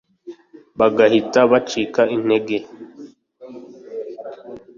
[0.79, 2.57] bagahita bacika intege